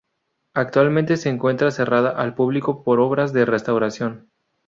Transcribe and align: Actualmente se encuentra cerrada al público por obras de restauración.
Actualmente 0.55 1.15
se 1.15 1.29
encuentra 1.29 1.69
cerrada 1.69 2.09
al 2.09 2.33
público 2.33 2.83
por 2.83 2.99
obras 2.99 3.33
de 3.33 3.45
restauración. 3.45 4.31